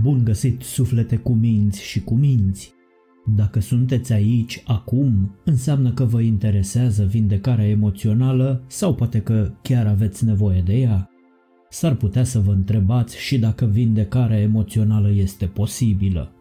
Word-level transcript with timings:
Bun 0.00 0.24
găsit 0.24 0.62
suflete 0.62 1.16
cu 1.16 1.32
minți 1.32 1.82
și 1.82 2.00
cu 2.00 2.14
minți! 2.14 2.72
Dacă 3.36 3.60
sunteți 3.60 4.12
aici 4.12 4.62
acum, 4.66 5.34
înseamnă 5.44 5.92
că 5.92 6.04
vă 6.04 6.20
interesează 6.20 7.04
vindecarea 7.04 7.68
emoțională 7.68 8.64
sau 8.66 8.94
poate 8.94 9.20
că 9.20 9.52
chiar 9.62 9.86
aveți 9.86 10.24
nevoie 10.24 10.62
de 10.64 10.74
ea. 10.74 11.10
S-ar 11.68 11.94
putea 11.94 12.24
să 12.24 12.38
vă 12.38 12.52
întrebați 12.52 13.18
și 13.18 13.38
dacă 13.38 13.64
vindecarea 13.64 14.40
emoțională 14.40 15.10
este 15.12 15.46
posibilă. 15.46 16.32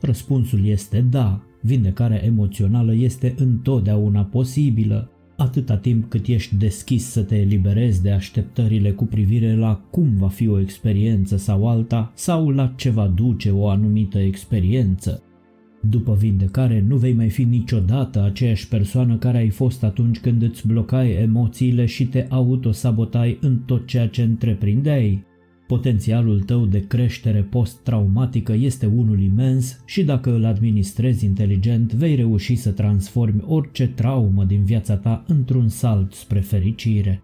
Răspunsul 0.00 0.66
este 0.66 1.00
da, 1.00 1.42
vindecarea 1.62 2.24
emoțională 2.24 2.94
este 2.94 3.34
întotdeauna 3.38 4.24
posibilă, 4.24 5.10
atâta 5.36 5.76
timp 5.76 6.08
cât 6.08 6.26
ești 6.26 6.56
deschis 6.56 7.04
să 7.04 7.22
te 7.22 7.36
eliberezi 7.36 8.02
de 8.02 8.10
așteptările 8.10 8.90
cu 8.90 9.04
privire 9.04 9.56
la 9.56 9.80
cum 9.90 10.16
va 10.16 10.28
fi 10.28 10.48
o 10.48 10.60
experiență 10.60 11.36
sau 11.36 11.68
alta 11.68 12.12
sau 12.14 12.48
la 12.48 12.72
ce 12.76 12.90
va 12.90 13.06
duce 13.06 13.50
o 13.50 13.68
anumită 13.68 14.18
experiență. 14.18 15.22
După 15.88 16.14
vindecare 16.14 16.84
nu 16.88 16.96
vei 16.96 17.12
mai 17.12 17.30
fi 17.30 17.44
niciodată 17.44 18.22
aceeași 18.22 18.68
persoană 18.68 19.16
care 19.16 19.38
ai 19.38 19.48
fost 19.48 19.84
atunci 19.84 20.20
când 20.20 20.42
îți 20.42 20.66
blocai 20.66 21.12
emoțiile 21.12 21.86
și 21.86 22.06
te 22.06 22.26
autosabotai 22.28 23.38
în 23.40 23.58
tot 23.58 23.86
ceea 23.86 24.08
ce 24.08 24.22
întreprindeai. 24.22 25.24
Potențialul 25.66 26.40
tău 26.40 26.66
de 26.66 26.86
creștere 26.86 27.40
post-traumatică 27.40 28.52
este 28.52 28.86
unul 28.86 29.20
imens 29.20 29.82
și 29.86 30.04
dacă 30.04 30.34
îl 30.34 30.44
administrezi 30.44 31.24
inteligent, 31.24 31.92
vei 31.92 32.14
reuși 32.14 32.54
să 32.54 32.70
transformi 32.70 33.42
orice 33.46 33.88
traumă 33.88 34.44
din 34.44 34.64
viața 34.64 34.96
ta 34.96 35.24
într-un 35.26 35.68
salt 35.68 36.12
spre 36.12 36.40
fericire. 36.40 37.22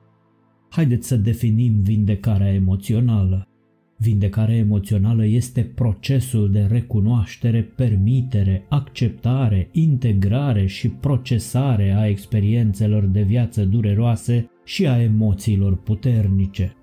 Haideți 0.70 1.08
să 1.08 1.16
definim 1.16 1.80
vindecarea 1.80 2.52
emoțională. 2.52 3.44
Vindecarea 3.96 4.56
emoțională 4.56 5.26
este 5.26 5.62
procesul 5.62 6.50
de 6.50 6.66
recunoaștere, 6.70 7.62
permitere, 7.62 8.66
acceptare, 8.68 9.68
integrare 9.72 10.66
și 10.66 10.88
procesare 10.88 11.90
a 11.90 12.06
experiențelor 12.06 13.04
de 13.04 13.22
viață 13.22 13.64
dureroase 13.64 14.50
și 14.64 14.86
a 14.86 15.02
emoțiilor 15.02 15.76
puternice. 15.76 16.74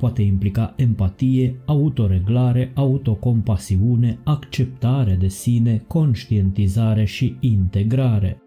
Poate 0.00 0.22
implica 0.22 0.74
empatie, 0.76 1.60
autoreglare, 1.64 2.70
autocompasiune, 2.74 4.18
acceptare 4.24 5.16
de 5.20 5.28
sine, 5.28 5.84
conștientizare 5.86 7.04
și 7.04 7.36
integrare. 7.40 8.38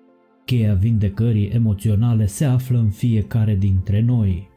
Cheia 0.45 0.73
vindecării 0.73 1.47
emoționale 1.47 2.25
se 2.25 2.45
află 2.45 2.77
în 2.77 2.89
fiecare 2.89 3.55
dintre 3.55 4.01
noi. 4.01 4.49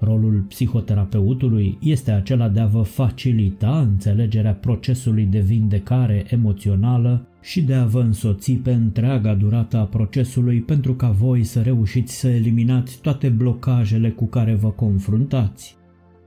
Rolul 0.00 0.44
psihoterapeutului 0.48 1.78
este 1.80 2.10
acela 2.10 2.48
de 2.48 2.60
a 2.60 2.66
vă 2.66 2.82
facilita 2.82 3.80
înțelegerea 3.80 4.54
procesului 4.54 5.24
de 5.24 5.40
vindecare 5.40 6.24
emoțională 6.28 7.28
și 7.42 7.62
de 7.62 7.74
a 7.74 7.84
vă 7.84 8.00
însoți 8.00 8.52
pe 8.52 8.72
întreaga 8.72 9.34
durată 9.34 9.76
a 9.76 9.84
procesului 9.84 10.60
pentru 10.60 10.94
ca 10.94 11.10
voi 11.10 11.44
să 11.44 11.60
reușiți 11.60 12.18
să 12.18 12.28
eliminați 12.28 13.00
toate 13.00 13.28
blocajele 13.28 14.10
cu 14.10 14.26
care 14.26 14.54
vă 14.54 14.70
confruntați. 14.70 15.82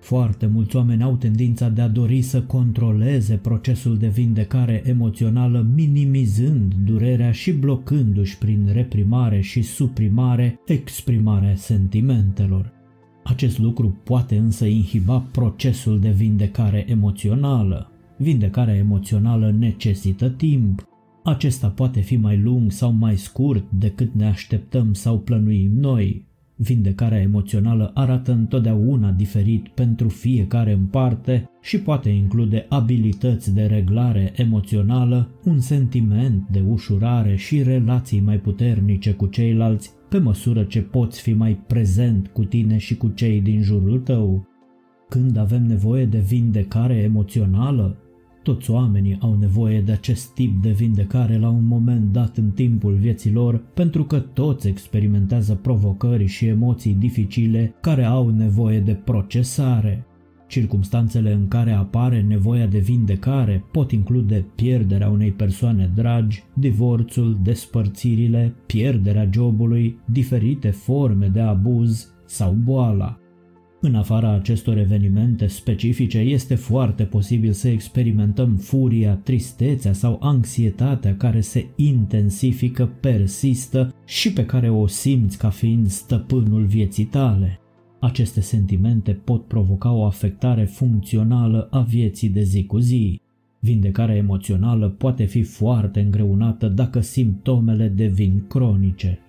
Foarte 0.08 0.46
mulți 0.46 0.76
oameni 0.76 1.04
au 1.04 1.16
tendința 1.16 1.70
de 1.70 1.82
a 1.82 1.88
dori 1.88 2.22
să 2.22 2.42
controleze 2.42 3.36
procesul 3.36 3.98
de 3.98 4.08
vindecare 4.08 4.82
emoțională, 4.86 5.68
minimizând 5.76 6.74
durerea 6.74 7.32
și 7.32 7.52
blocându-și 7.52 8.38
prin 8.38 8.70
reprimare 8.74 9.42
și 9.42 9.62
suprimare 9.62 10.60
exprimarea 10.66 11.56
sentimentelor. 11.56 12.72
Acest 13.24 13.60
lucru 13.60 13.98
poate 14.04 14.38
însă 14.38 14.66
inhiba 14.66 15.20
procesul 15.20 16.00
de 16.00 16.10
vindecare 16.10 16.86
emoțională. 16.90 17.92
Vindecarea 18.18 18.76
emoțională 18.76 19.56
necesită 19.60 20.30
timp. 20.30 20.88
Acesta 21.24 21.68
poate 21.68 22.00
fi 22.00 22.16
mai 22.16 22.38
lung 22.38 22.72
sau 22.72 22.92
mai 22.92 23.18
scurt 23.18 23.72
decât 23.72 24.14
ne 24.14 24.26
așteptăm 24.26 24.94
sau 24.94 25.20
plănuim 25.20 25.72
noi. 25.72 26.26
Vindecarea 26.60 27.20
emoțională 27.20 27.92
arată 27.94 28.32
întotdeauna 28.32 29.12
diferit 29.12 29.68
pentru 29.68 30.10
fiecare 30.10 30.72
în 30.72 30.86
parte 30.86 31.50
și 31.62 31.80
poate 31.80 32.10
include 32.10 32.66
abilități 32.70 33.54
de 33.54 33.66
reglare 33.66 34.34
emoțională, 34.36 35.30
un 35.44 35.60
sentiment 35.60 36.48
de 36.52 36.64
ușurare 36.68 37.36
și 37.36 37.64
relații 37.64 38.20
mai 38.20 38.38
puternice 38.38 39.12
cu 39.12 39.26
ceilalți, 39.26 39.92
pe 40.10 40.18
măsură 40.18 40.64
ce 40.64 40.82
poți 40.82 41.22
fi 41.22 41.34
mai 41.34 41.64
prezent 41.68 42.28
cu 42.28 42.44
tine 42.44 42.78
și 42.78 42.98
cu 42.98 43.08
cei 43.08 43.42
din 43.42 43.62
jurul 43.62 44.00
tău. 44.00 44.48
Când 45.10 45.38
avem 45.38 45.66
nevoie 45.66 46.06
de 46.06 46.20
vindecare 46.20 46.96
emoțională, 46.96 47.98
toți 48.54 48.72
oamenii 48.72 49.18
au 49.20 49.38
nevoie 49.40 49.82
de 49.82 49.92
acest 49.92 50.34
tip 50.34 50.62
de 50.62 50.70
vindecare 50.70 51.38
la 51.38 51.50
un 51.50 51.68
moment 51.68 52.12
dat 52.12 52.38
în 52.38 52.52
timpul 52.52 52.94
vieții 52.94 53.32
lor, 53.32 53.64
pentru 53.74 54.04
că 54.04 54.20
toți 54.20 54.68
experimentează 54.68 55.56
provocări 55.56 56.26
și 56.26 56.46
emoții 56.46 56.94
dificile 56.94 57.76
care 57.82 58.04
au 58.04 58.30
nevoie 58.30 58.80
de 58.80 58.94
procesare. 58.94 60.06
Circumstanțele 60.48 61.34
în 61.34 61.48
care 61.48 61.72
apare 61.72 62.22
nevoia 62.22 62.66
de 62.66 62.80
vindecare 62.80 63.64
pot 63.72 63.92
include 63.92 64.46
pierderea 64.56 65.10
unei 65.10 65.32
persoane 65.32 65.92
dragi, 65.96 66.44
divorțul, 66.54 67.40
despărțirile, 67.44 68.56
pierderea 68.66 69.30
jobului, 69.32 70.00
diferite 70.06 70.70
forme 70.70 71.28
de 71.28 71.40
abuz 71.40 72.14
sau 72.26 72.52
boala. 72.52 73.18
În 73.82 73.96
afara 73.96 74.34
acestor 74.34 74.78
evenimente 74.78 75.48
specifice, 75.48 76.18
este 76.18 76.56
foarte 76.56 77.04
posibil 77.04 77.52
să 77.52 77.68
experimentăm 77.68 78.56
furia, 78.56 79.16
tristețea 79.16 79.94
sau 79.94 80.18
anxietatea 80.22 81.16
care 81.16 81.42
se 81.42 81.66
intensifică, 81.76 82.86
persistă 83.00 83.94
și 84.06 84.34
pe 84.34 84.46
care 84.46 84.70
o 84.70 84.88
simți 84.88 85.38
ca 85.38 85.50
fiind 85.50 85.88
stăpânul 85.88 86.66
vieții 86.66 87.06
tale. 87.06 87.60
Aceste 88.00 88.42
sentimente 88.42 89.12
pot 89.12 89.46
provoca 89.46 89.92
o 89.92 90.06
afectare 90.06 90.66
funcțională 90.66 91.68
a 91.72 91.80
vieții 91.80 92.30
de 92.30 92.42
zi 92.42 92.66
cu 92.66 92.78
zi. 92.78 93.22
Vindecarea 93.60 94.16
emoțională 94.16 94.90
poate 94.90 95.26
fi 95.26 95.42
foarte 95.42 96.00
îngreunată 96.00 96.68
dacă 96.68 97.00
simptomele 97.00 97.88
devin 97.88 98.44
cronice. 98.48 99.20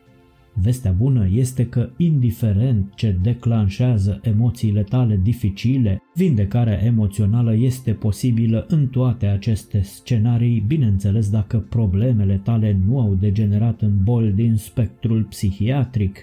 Vestea 0.63 0.93
bună 0.93 1.29
este 1.31 1.67
că, 1.67 1.91
indiferent 1.97 2.93
ce 2.95 3.19
declanșează 3.23 4.21
emoțiile 4.23 4.83
tale 4.83 5.21
dificile, 5.23 6.03
vindecarea 6.15 6.85
emoțională 6.85 7.55
este 7.55 7.93
posibilă 7.93 8.67
în 8.69 8.87
toate 8.87 9.27
aceste 9.27 9.81
scenarii, 9.81 10.65
bineînțeles 10.67 11.31
dacă 11.31 11.59
problemele 11.59 12.41
tale 12.45 12.81
nu 12.87 13.01
au 13.01 13.15
degenerat 13.15 13.83
în 13.83 13.93
boli 14.03 14.33
din 14.33 14.57
spectrul 14.57 15.25
psihiatric. 15.25 16.23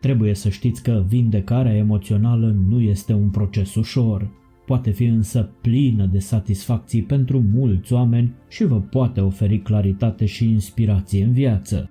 Trebuie 0.00 0.34
să 0.34 0.48
știți 0.48 0.82
că 0.82 1.04
vindecarea 1.08 1.76
emoțională 1.76 2.56
nu 2.68 2.80
este 2.80 3.12
un 3.12 3.30
proces 3.30 3.74
ușor. 3.74 4.30
Poate 4.66 4.90
fi 4.90 5.04
însă 5.04 5.50
plină 5.60 6.06
de 6.06 6.18
satisfacții 6.18 7.02
pentru 7.02 7.44
mulți 7.54 7.92
oameni 7.92 8.34
și 8.48 8.64
vă 8.64 8.80
poate 8.80 9.20
oferi 9.20 9.58
claritate 9.58 10.24
și 10.24 10.48
inspirație 10.48 11.24
în 11.24 11.32
viață. 11.32 11.90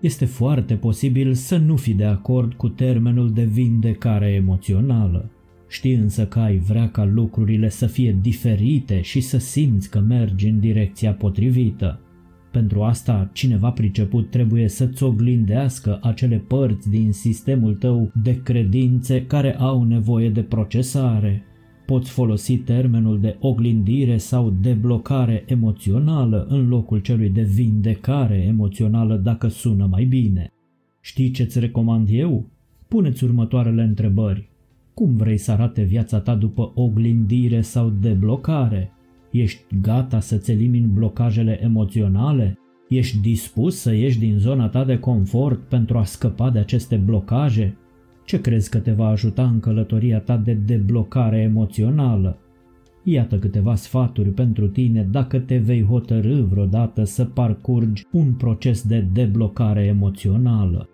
Este 0.00 0.24
foarte 0.24 0.74
posibil 0.74 1.34
să 1.34 1.56
nu 1.56 1.76
fi 1.76 1.94
de 1.94 2.04
acord 2.04 2.54
cu 2.54 2.68
termenul 2.68 3.32
de 3.32 3.44
vindecare 3.44 4.26
emoțională. 4.26 5.30
Știi 5.68 5.94
însă 5.94 6.26
că 6.26 6.38
ai 6.38 6.58
vrea 6.58 6.88
ca 6.88 7.04
lucrurile 7.04 7.68
să 7.68 7.86
fie 7.86 8.18
diferite 8.20 9.00
și 9.00 9.20
să 9.20 9.38
simți 9.38 9.90
că 9.90 10.00
mergi 10.00 10.48
în 10.48 10.60
direcția 10.60 11.12
potrivită. 11.12 12.00
Pentru 12.52 12.82
asta, 12.82 13.30
cineva 13.32 13.70
priceput 13.70 14.30
trebuie 14.30 14.68
să-ți 14.68 15.02
oglindească 15.02 15.98
acele 16.02 16.36
părți 16.36 16.90
din 16.90 17.12
sistemul 17.12 17.74
tău 17.74 18.12
de 18.22 18.42
credințe 18.42 19.26
care 19.26 19.56
au 19.56 19.82
nevoie 19.82 20.30
de 20.30 20.42
procesare. 20.42 21.42
Poți 21.88 22.10
folosi 22.10 22.56
termenul 22.56 23.20
de 23.20 23.36
oglindire 23.40 24.16
sau 24.16 24.54
deblocare 24.60 25.44
emoțională 25.46 26.46
în 26.48 26.68
locul 26.68 26.98
celui 26.98 27.30
de 27.30 27.42
vindecare 27.42 28.36
emoțională 28.36 29.16
dacă 29.16 29.48
sună 29.48 29.86
mai 29.90 30.04
bine. 30.04 30.52
Știi 31.00 31.30
ce-ți 31.30 31.58
recomand 31.58 32.08
eu? 32.10 32.46
Puneți 32.88 33.24
următoarele 33.24 33.82
întrebări. 33.82 34.48
Cum 34.94 35.16
vrei 35.16 35.36
să 35.36 35.52
arate 35.52 35.82
viața 35.82 36.20
ta 36.20 36.34
după 36.34 36.72
oglindire 36.74 37.60
sau 37.60 37.92
deblocare? 38.00 38.92
Ești 39.30 39.64
gata 39.80 40.20
să-ți 40.20 40.50
elimini 40.50 40.86
blocajele 40.86 41.62
emoționale? 41.62 42.58
Ești 42.88 43.18
dispus 43.20 43.76
să 43.76 43.94
ieși 43.94 44.18
din 44.18 44.38
zona 44.38 44.68
ta 44.68 44.84
de 44.84 44.98
confort 44.98 45.60
pentru 45.68 45.98
a 45.98 46.04
scăpa 46.04 46.50
de 46.50 46.58
aceste 46.58 46.96
blocaje? 46.96 47.76
Ce 48.28 48.40
crezi 48.40 48.70
că 48.70 48.78
te 48.78 48.92
va 48.92 49.06
ajuta 49.06 49.46
în 49.46 49.60
călătoria 49.60 50.20
ta 50.20 50.36
de 50.36 50.52
deblocare 50.52 51.38
emoțională? 51.38 52.38
Iată 53.04 53.38
câteva 53.38 53.74
sfaturi 53.74 54.28
pentru 54.28 54.66
tine 54.66 55.08
dacă 55.10 55.38
te 55.38 55.56
vei 55.56 55.82
hotărâ 55.82 56.42
vreodată 56.42 57.04
să 57.04 57.24
parcurgi 57.24 58.06
un 58.12 58.32
proces 58.32 58.82
de 58.82 59.06
deblocare 59.12 59.84
emoțională. 59.84 60.88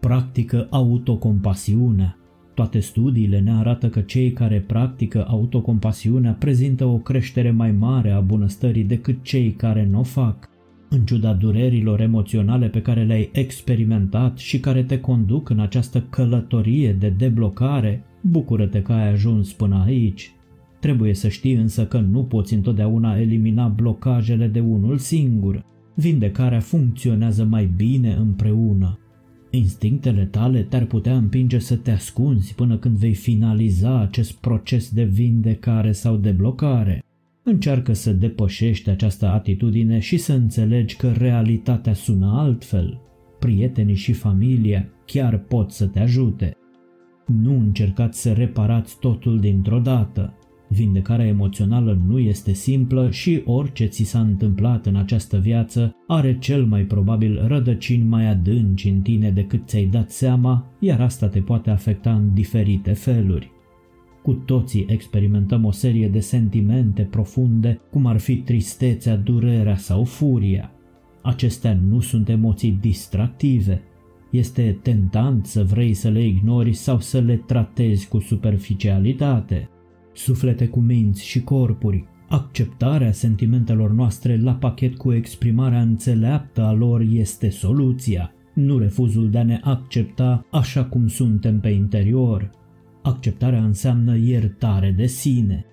Practică 0.00 0.66
autocompasiunea. 0.70 2.16
Toate 2.54 2.78
studiile 2.78 3.40
ne 3.40 3.52
arată 3.52 3.88
că 3.88 4.00
cei 4.00 4.32
care 4.32 4.60
practică 4.60 5.24
autocompasiunea 5.28 6.32
prezintă 6.32 6.84
o 6.84 6.98
creștere 6.98 7.50
mai 7.50 7.72
mare 7.72 8.10
a 8.10 8.20
bunăstării 8.20 8.84
decât 8.84 9.22
cei 9.22 9.52
care 9.52 9.86
nu 9.90 9.98
o 9.98 10.02
fac. 10.02 10.49
În 10.92 11.04
ciuda 11.04 11.32
durerilor 11.32 12.00
emoționale 12.00 12.68
pe 12.68 12.82
care 12.82 13.04
le-ai 13.04 13.30
experimentat 13.32 14.38
și 14.38 14.60
care 14.60 14.82
te 14.82 15.00
conduc 15.00 15.48
în 15.48 15.60
această 15.60 16.06
călătorie 16.10 16.92
de 16.92 17.08
deblocare, 17.08 18.04
bucură-te 18.20 18.82
că 18.82 18.92
ai 18.92 19.08
ajuns 19.08 19.52
până 19.52 19.82
aici. 19.86 20.32
Trebuie 20.80 21.14
să 21.14 21.28
știi 21.28 21.54
însă 21.54 21.86
că 21.86 21.98
nu 21.98 22.24
poți 22.24 22.54
întotdeauna 22.54 23.18
elimina 23.18 23.66
blocajele 23.68 24.46
de 24.46 24.60
unul 24.60 24.98
singur. 24.98 25.64
Vindecarea 25.94 26.60
funcționează 26.60 27.44
mai 27.44 27.70
bine 27.76 28.12
împreună. 28.12 28.98
Instinctele 29.50 30.24
tale 30.24 30.62
te-ar 30.62 30.84
putea 30.84 31.16
împinge 31.16 31.58
să 31.58 31.76
te 31.76 31.90
ascunzi 31.90 32.54
până 32.54 32.76
când 32.76 32.96
vei 32.96 33.14
finaliza 33.14 34.00
acest 34.00 34.32
proces 34.32 34.90
de 34.90 35.04
vindecare 35.04 35.92
sau 35.92 36.16
de 36.16 36.30
blocare. 36.30 37.02
Încearcă 37.42 37.92
să 37.92 38.12
depășești 38.12 38.90
această 38.90 39.26
atitudine 39.26 39.98
și 39.98 40.16
să 40.16 40.32
înțelegi 40.32 40.96
că 40.96 41.12
realitatea 41.12 41.92
sună 41.92 42.32
altfel. 42.36 43.00
Prietenii 43.38 43.94
și 43.94 44.12
familia 44.12 44.88
chiar 45.04 45.38
pot 45.38 45.70
să 45.70 45.86
te 45.86 45.98
ajute. 45.98 46.56
Nu 47.26 47.58
încercați 47.58 48.20
să 48.20 48.32
reparați 48.32 48.98
totul 48.98 49.40
dintr-o 49.40 49.78
dată. 49.78 50.34
Vindecarea 50.68 51.26
emoțională 51.26 52.00
nu 52.06 52.18
este 52.18 52.52
simplă 52.52 53.10
și 53.10 53.42
orice 53.44 53.86
ți 53.86 54.02
s-a 54.02 54.20
întâmplat 54.20 54.86
în 54.86 54.96
această 54.96 55.38
viață 55.38 55.94
are 56.06 56.38
cel 56.38 56.64
mai 56.64 56.82
probabil 56.82 57.46
rădăcini 57.46 58.08
mai 58.08 58.26
adânci 58.26 58.88
în 58.88 59.00
tine 59.00 59.30
decât 59.30 59.66
ți-ai 59.66 59.84
dat 59.84 60.10
seama, 60.10 60.66
iar 60.78 61.00
asta 61.00 61.28
te 61.28 61.40
poate 61.40 61.70
afecta 61.70 62.14
în 62.14 62.34
diferite 62.34 62.92
feluri. 62.92 63.50
Cu 64.22 64.32
toții 64.32 64.86
experimentăm 64.88 65.64
o 65.64 65.70
serie 65.70 66.08
de 66.08 66.20
sentimente 66.20 67.02
profunde, 67.02 67.80
cum 67.90 68.06
ar 68.06 68.18
fi 68.18 68.36
tristețea, 68.36 69.16
durerea 69.16 69.76
sau 69.76 70.04
furia. 70.04 70.72
Acestea 71.22 71.78
nu 71.88 72.00
sunt 72.00 72.28
emoții 72.28 72.78
distractive. 72.80 73.82
Este 74.30 74.78
tentant 74.82 75.46
să 75.46 75.64
vrei 75.64 75.94
să 75.94 76.08
le 76.08 76.26
ignori 76.26 76.72
sau 76.72 77.00
să 77.00 77.20
le 77.20 77.36
tratezi 77.36 78.08
cu 78.08 78.18
superficialitate 78.18 79.68
suflete 80.12 80.68
cu 80.68 80.80
minți 80.80 81.24
și 81.24 81.42
corpuri, 81.42 82.04
acceptarea 82.28 83.12
sentimentelor 83.12 83.90
noastre 83.90 84.40
la 84.40 84.54
pachet 84.54 84.96
cu 84.96 85.12
exprimarea 85.12 85.80
înțeleaptă 85.80 86.62
a 86.62 86.72
lor 86.72 87.00
este 87.00 87.50
soluția, 87.50 88.32
nu 88.54 88.78
refuzul 88.78 89.30
de 89.30 89.38
a 89.38 89.42
ne 89.42 89.60
accepta 89.62 90.46
așa 90.50 90.84
cum 90.84 91.06
suntem 91.06 91.60
pe 91.60 91.68
interior. 91.68 92.50
Acceptarea 93.02 93.64
înseamnă 93.64 94.16
iertare 94.16 94.90
de 94.90 95.06
sine. 95.06 95.64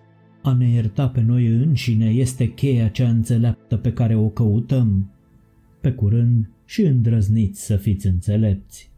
A 0.43 0.53
ne 0.53 0.69
ierta 0.69 1.07
pe 1.07 1.21
noi 1.21 1.47
înșine 1.47 2.05
este 2.05 2.53
cheia 2.53 2.87
cea 2.87 3.09
înțeleaptă 3.09 3.77
pe 3.77 3.93
care 3.93 4.15
o 4.15 4.29
căutăm. 4.29 5.11
Pe 5.81 5.91
curând 5.91 6.49
și 6.65 6.81
îndrăzniți 6.81 7.65
să 7.65 7.75
fiți 7.75 8.07
înțelepți. 8.07 8.91